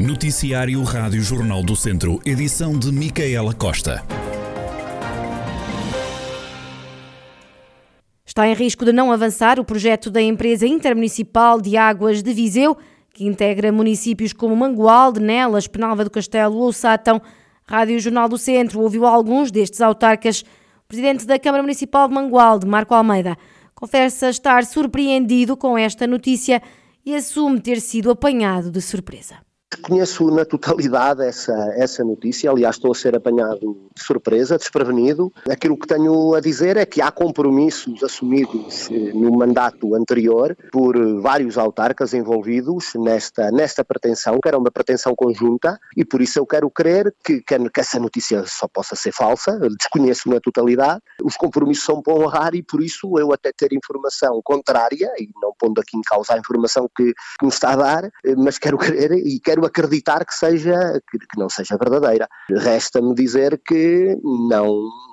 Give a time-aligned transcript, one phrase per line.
[0.00, 4.02] Noticiário Rádio Jornal do Centro, edição de Micaela Costa.
[8.24, 12.78] Está em risco de não avançar o projeto da empresa intermunicipal de águas de Viseu,
[13.12, 17.20] que integra municípios como Mangualde, Nelas, Penalva do Castelo ou Sátão.
[17.68, 20.40] Rádio Jornal do Centro ouviu alguns destes autarcas.
[20.40, 23.36] O presidente da Câmara Municipal de Mangualde, Marco Almeida,
[23.74, 26.62] confessa estar surpreendido com esta notícia
[27.04, 29.49] e assume ter sido apanhado de surpresa.
[29.78, 35.32] Conheço na totalidade essa, essa notícia, aliás, estou a ser apanhado de surpresa, desprevenido.
[35.48, 40.96] Aquilo que tenho a dizer é que há compromissos assumidos eh, no mandato anterior por
[41.20, 46.46] vários autarcas envolvidos nesta, nesta pretensão, que era uma pretensão conjunta, e por isso eu
[46.46, 51.00] quero crer que, que, essa notícia só possa ser falsa, desconheço na totalidade.
[51.22, 55.52] Os compromissos são para honrar e por isso eu até ter informação contrária, e não
[55.56, 58.76] pondo aqui em causa a informação que, que me está a dar, eh, mas quero
[58.76, 62.28] crer e quero quero acreditar que seja que, que não seja verdadeira.
[62.48, 64.66] Resta-me dizer que não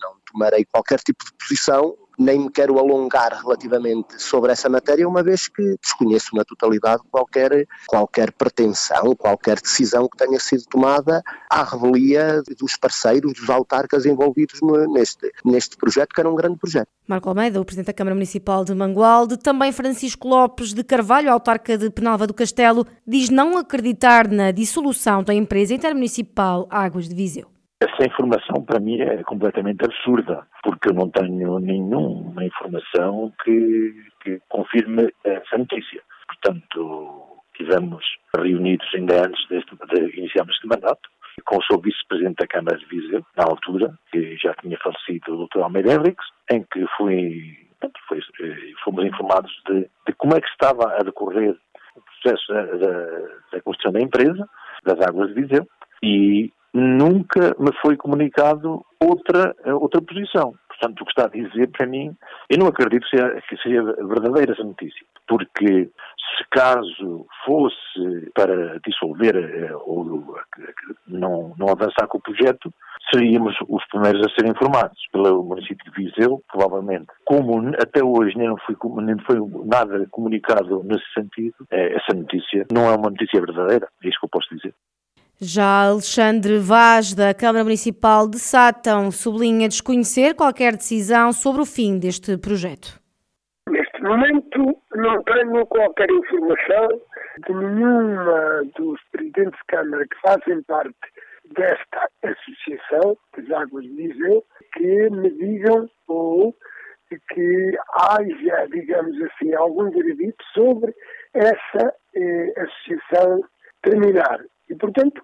[0.00, 5.22] não tomarei qualquer tipo de posição nem me quero alongar relativamente sobre essa matéria, uma
[5.22, 11.64] vez que desconheço na totalidade qualquer, qualquer pretensão, qualquer decisão que tenha sido tomada à
[11.64, 14.60] revelia dos parceiros, dos autarcas envolvidos
[14.92, 16.88] neste, neste projeto, que era um grande projeto.
[17.08, 21.78] Marco Almeida, o Presidente da Câmara Municipal de Mangualde, também Francisco Lopes de Carvalho, autarca
[21.78, 27.59] de Penalva do Castelo, diz não acreditar na dissolução da empresa intermunicipal Águas de Viseu.
[27.82, 34.38] Essa informação para mim é completamente absurda, porque eu não tenho nenhuma informação que, que
[34.50, 36.02] confirme essa notícia.
[36.26, 38.04] Portanto, tivemos
[38.36, 41.08] reunidos ainda antes deste, de iniciarmos este mandato,
[41.46, 45.46] com o seu vice-presidente da Câmara de Viseu, na altura, que já tinha falecido o
[45.46, 45.62] Dr.
[45.62, 47.56] Almeida Henriques, em que fui,
[48.06, 51.56] foi, eh, fomos informados de, de, como é que estava a decorrer
[51.96, 53.02] o processo da, da,
[53.52, 54.46] da construção da empresa,
[54.84, 55.66] das águas de Viseu,
[56.02, 60.54] e nunca me foi comunicado outra, outra posição.
[60.68, 62.16] Portanto, o que está a dizer para mim,
[62.48, 65.90] eu não acredito que seja, que seja verdadeira essa notícia, porque
[66.40, 70.34] se caso fosse para dissolver eh, ou
[71.06, 72.72] não, não avançar com o projeto,
[73.12, 77.08] seríamos os primeiros a ser informados pelo município de Viseu, provavelmente.
[77.26, 79.36] Como até hoje nem, foi, nem foi
[79.66, 84.24] nada comunicado nesse sentido, eh, essa notícia não é uma notícia verdadeira, é isso que
[84.24, 84.74] eu posso dizer.
[85.42, 91.98] Já Alexandre Vaz, da Câmara Municipal de Sátão, sublinha desconhecer qualquer decisão sobre o fim
[91.98, 93.00] deste projeto.
[93.70, 96.88] Neste momento não tenho qualquer informação
[97.46, 100.94] de nenhuma dos presidentes de Câmara que fazem parte
[101.56, 106.54] desta associação, das Águas de Viseu, que me digam ou
[107.32, 110.94] que haja, digamos assim, algum veredito sobre
[111.32, 113.40] essa eh, associação
[113.82, 114.44] terminar.
[114.70, 115.20] E, portanto,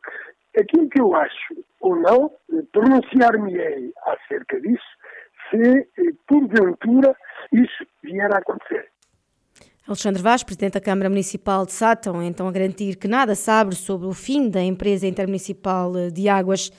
[0.59, 2.31] aquilo que eu acho ou não,
[2.73, 4.83] pronunciar-me-ei acerca disso,
[5.51, 7.15] se eh, porventura
[7.53, 8.89] isso vier a acontecer.
[9.87, 14.09] Alexandre Vaz, Presidente da Câmara Municipal de Sátão, então a garantir que nada sabe sobre
[14.09, 16.73] o fim da empresa intermunicipal de águas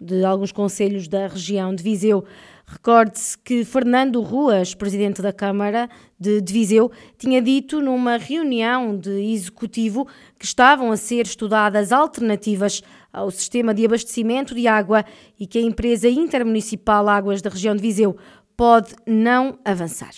[0.00, 2.24] de alguns conselhos da região de Viseu.
[2.66, 5.88] Recorde-se que Fernando Ruas, presidente da Câmara
[6.20, 10.06] de, Viseu, tinha dito numa reunião de executivo
[10.38, 12.82] que estavam a ser estudadas alternativas
[13.12, 15.04] ao sistema de abastecimento de água
[15.40, 18.16] e que a empresa intermunicipal Águas da região de Viseu
[18.56, 20.10] pode não avançar.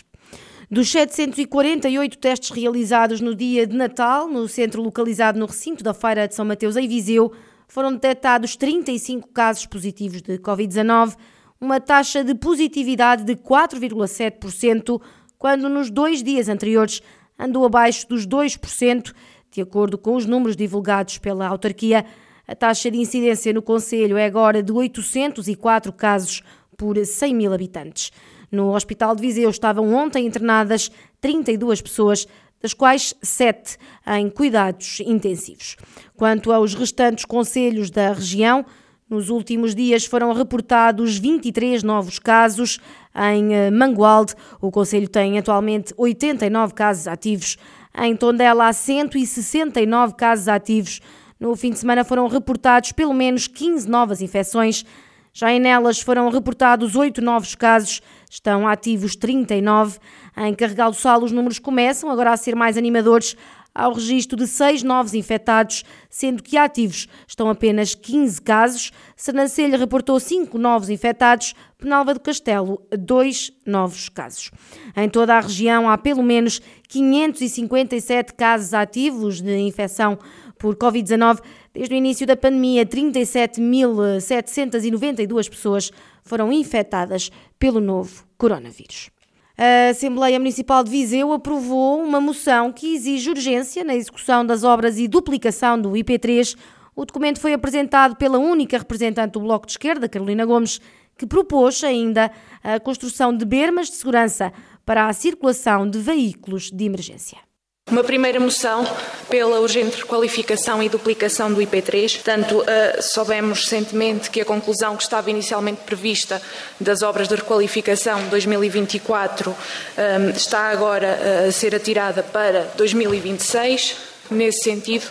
[0.70, 6.28] Dos 748 testes realizados no dia de Natal, no centro localizado no recinto da Feira
[6.28, 7.32] de São Mateus, em Viseu,
[7.70, 11.16] foram detectados 35 casos positivos de Covid-19
[11.60, 15.00] uma taxa de positividade de 4,7%,
[15.38, 17.00] quando nos dois dias anteriores
[17.38, 19.12] andou abaixo dos 2%,
[19.53, 22.04] de acordo com os números divulgados pela autarquia.
[22.48, 26.42] A taxa de incidência no Conselho é agora de 804 casos
[26.76, 28.10] por 100 mil habitantes.
[28.50, 32.26] No Hospital de Viseu estavam ontem internadas 32 pessoas,
[32.62, 33.77] das quais 7
[34.07, 35.77] em cuidados intensivos.
[36.16, 38.65] Quanto aos restantes conselhos da região,
[39.10, 42.78] nos últimos dias foram reportados 23 novos casos
[43.12, 44.34] em eh, Mangualde.
[44.60, 47.57] O Conselho tem atualmente 89 casos ativos.
[47.98, 51.01] Em Tondela há 169 casos ativos.
[51.41, 54.84] No fim de semana foram reportados pelo menos 15 novas infecções.
[55.32, 59.98] Já em Nelas foram reportados 8 novos casos, estão ativos 39.
[60.36, 63.36] Em Carregal do Sal os números começam agora a ser mais animadores
[63.74, 68.92] ao registro de seis novos infectados, sendo que ativos estão apenas 15 casos.
[69.16, 74.50] Sernancelha reportou cinco novos infectados, Penalva do Castelo, dois novos casos.
[74.97, 80.18] Em toda a região há pelo menos 557 casos ativos de infecção
[80.60, 81.41] por Covid-19.
[81.74, 85.91] Desde o início da pandemia, 37.792 pessoas
[86.22, 89.10] foram infectadas pelo novo coronavírus.
[89.59, 94.98] A Assembleia Municipal de Viseu aprovou uma moção que exige urgência na execução das obras
[94.98, 96.57] e duplicação do IP3.
[96.95, 100.80] O documento foi apresentado pela única representante do Bloco de Esquerda, Carolina Gomes,
[101.16, 102.30] que propôs ainda
[102.63, 104.53] a construção de bermas de segurança
[104.86, 107.49] para a circulação de veículos de emergência.
[107.91, 108.87] Uma primeira moção
[109.28, 112.15] pela urgente requalificação e duplicação do IP3.
[112.15, 116.41] Portanto, uh, soubemos recentemente que a conclusão que estava inicialmente prevista
[116.78, 119.54] das obras de requalificação 2024 um,
[119.97, 123.97] eh, está agora uh, a ser atirada para 2026.
[124.31, 125.07] Nesse sentido,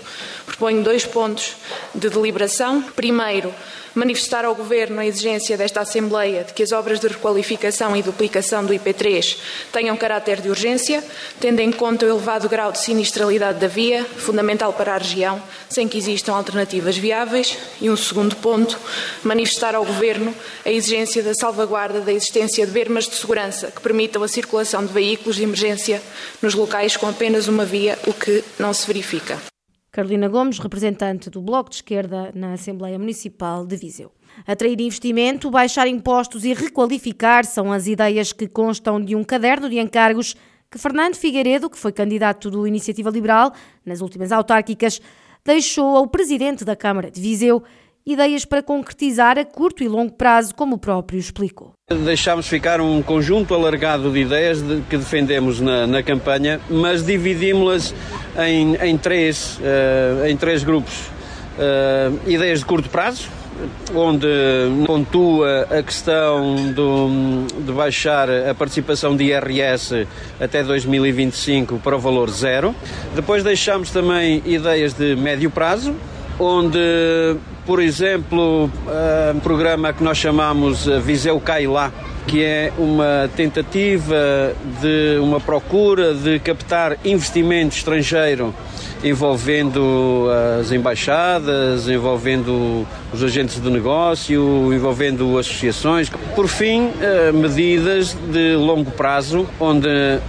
[0.59, 1.55] proponho dois pontos
[1.95, 2.81] de deliberação.
[2.81, 3.53] Primeiro,
[3.95, 8.65] manifestar ao Governo a exigência desta Assembleia de que as obras de requalificação e duplicação
[8.65, 9.37] do IP3
[9.71, 11.01] tenham caráter de urgência,
[11.39, 15.87] tendo em conta o elevado grau de sinistralidade da via, fundamental para a região, sem
[15.87, 17.57] que existam alternativas viáveis.
[17.79, 18.77] E um segundo ponto,
[19.23, 20.35] manifestar ao Governo
[20.65, 24.91] a exigência da salvaguarda da existência de bermas de segurança que permitam a circulação de
[24.91, 26.01] veículos de emergência
[26.41, 29.39] nos locais com apenas uma via, o que não se verifica.
[29.91, 34.11] Carolina Gomes, representante do Bloco de Esquerda na Assembleia Municipal de Viseu.
[34.45, 39.79] Atrair investimento, baixar impostos e requalificar são as ideias que constam de um caderno de
[39.79, 40.35] encargos
[40.69, 43.51] que Fernando Figueiredo, que foi candidato do Iniciativa Liberal
[43.83, 45.01] nas últimas autárquicas,
[45.43, 47.63] deixou ao presidente da Câmara de Viseu
[48.05, 51.73] ideias para concretizar a curto e longo prazo, como o próprio explicou.
[52.05, 57.93] Deixámos ficar um conjunto alargado de ideias de, que defendemos na, na campanha, mas dividimos-las
[58.37, 61.07] em, em, três, uh, em três grupos.
[61.57, 63.29] Uh, ideias de curto prazo,
[63.93, 64.27] onde
[64.85, 70.07] pontua a questão do, de baixar a participação de IRS
[70.39, 72.73] até 2025 para o valor zero.
[73.15, 75.95] Depois deixamos também ideias de médio prazo,
[76.39, 76.79] onde,
[77.69, 78.67] por exemplo,
[79.35, 81.91] um programa que nós chamamos Viseu Cai Lá,
[82.29, 88.53] que é uma tentativa de uma procura de captar investimento estrangeiro
[89.03, 90.27] envolvendo
[90.59, 96.09] as embaixadas, envolvendo os agentes de negócio, envolvendo associações.
[96.35, 99.87] Por fim, eh, medidas de longo prazo, onde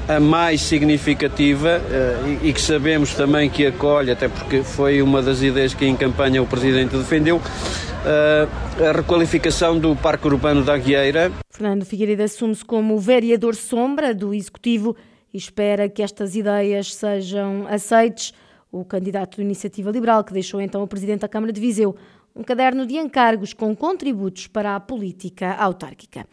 [0.08, 5.42] a mais significativa eh, e que sabemos também que acolhe, até porque foi uma das
[5.42, 11.30] ideias que em campanha o Presidente defendeu, eh, a requalificação do Parque Urbano da Aguieira.
[11.50, 14.96] Fernando Figueiredo assume-se como vereador sombra do Executivo
[15.32, 18.32] e espera que estas ideias sejam aceites
[18.72, 21.96] o candidato da Iniciativa Liberal, que deixou então o presidente da Câmara de Viseu
[22.34, 26.26] um caderno de encargos com contributos para a política autárquica.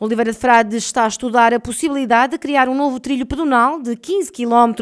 [0.00, 3.94] Oliveira de Frade está a estudar a possibilidade de criar um novo trilho pedonal de
[3.96, 4.72] 15 km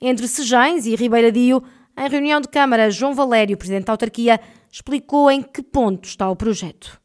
[0.00, 1.62] entre Sejães e Ribeiradio.
[1.96, 4.40] Em reunião de Câmara, João Valério, presidente da autarquia,
[4.72, 6.98] explicou em que ponto está o projeto.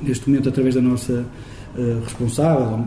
[0.00, 1.26] Neste momento, através da nossa
[1.76, 2.86] uh, responsável,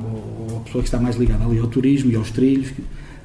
[0.49, 2.71] ou, a pessoa que está mais ligada ali ao turismo e aos trilhos,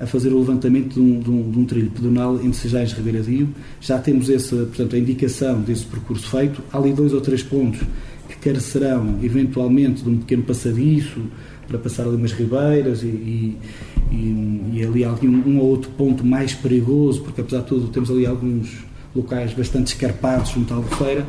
[0.01, 2.95] a fazer o levantamento de um, de um, de um trilho pedonal entre Sejais e
[2.95, 3.49] Ribeiradio.
[3.81, 6.61] Já temos esse, portanto, a indicação desse percurso feito.
[6.73, 7.81] Há ali dois ou três pontos
[8.29, 11.23] que carecerão, eventualmente, de um pequeno passadiço
[11.69, 13.59] para passar ali umas ribeiras e, e,
[14.11, 18.11] e, e ali algum, um ou outro ponto mais perigoso, porque apesar de tudo temos
[18.11, 18.85] ali alguns
[19.17, 21.27] locais bastante escarpados junto à Albufeira.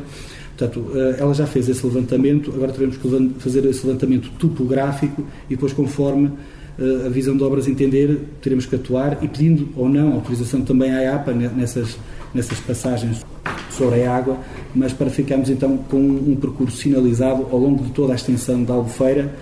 [0.56, 5.54] Portanto, eh, ela já fez esse levantamento, agora teremos que fazer esse levantamento topográfico e
[5.54, 6.32] depois, conforme
[6.78, 10.90] eh, a visão de obras entender, teremos que atuar e pedindo ou não autorização também
[10.90, 11.96] à APA nessas,
[12.34, 13.24] nessas passagens
[13.70, 14.36] sobre a água,
[14.74, 18.74] mas para ficarmos então com um percurso sinalizado ao longo de toda a extensão da
[18.74, 19.32] Albufeira,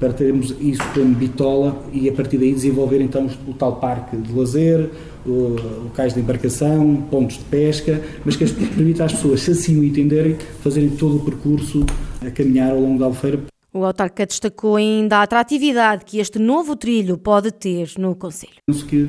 [0.00, 4.32] para termos isso como bitola e a partir daí desenvolver então o tal parque de
[4.32, 4.90] lazer,
[5.26, 10.36] locais de embarcação, pontos de pesca, mas que permita às pessoas, se assim o entenderem,
[10.62, 11.84] fazerem todo o percurso
[12.26, 13.40] a caminhar ao longo da Albufeira
[13.72, 18.54] o autarca destacou ainda a atratividade que este novo trilho pode ter no Conselho.
[18.66, 19.08] Penso que,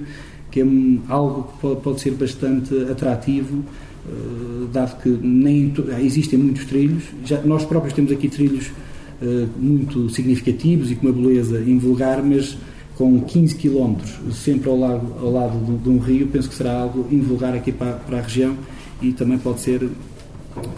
[0.52, 0.66] que é
[1.10, 3.64] algo que pode, ser bastante atrativo,
[4.06, 7.06] uh, dado que nem existem muitos trilhos.
[7.26, 8.70] Já, nós próprios temos aqui trilhos
[9.58, 12.58] muito significativos e com uma beleza invulgar, mas
[12.98, 13.96] com 15 km
[14.32, 17.72] sempre ao lado, ao lado de, de, um rio, penso que será algo invulgar aqui
[17.72, 18.58] para, para a região
[19.02, 19.90] e também pode ser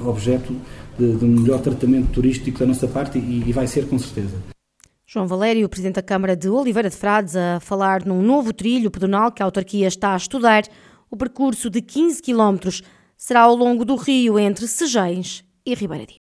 [0.06, 0.56] objeto
[0.98, 4.36] de, de um melhor tratamento turístico da nossa parte e, e vai ser com certeza.
[5.06, 9.32] João Valério, Presidente da Câmara de Oliveira de Frades, a falar num novo trilho pedonal
[9.32, 10.64] que a autarquia está a estudar.
[11.10, 12.82] O percurso de 15 km
[13.16, 16.23] será ao longo do rio entre Sejães e Ribeira